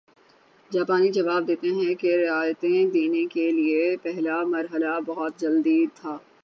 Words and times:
جاپانی 0.71 1.09
جواب 1.11 1.47
دیتے 1.47 1.69
ہیں 1.71 1.93
کہ 1.95 2.15
رعایتیں 2.17 2.85
دینے 2.93 3.25
کے 3.25 3.49
لیے 3.51 3.95
پہلا 4.03 4.43
مرحلہ 4.45 4.99
بہت 5.05 5.39
جلدی 5.39 5.85
تھا 5.95 6.17